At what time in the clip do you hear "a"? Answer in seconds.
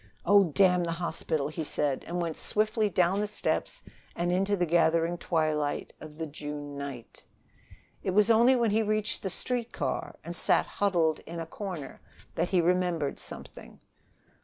11.39-11.45